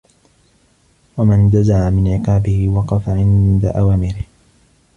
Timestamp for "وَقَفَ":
2.69-3.09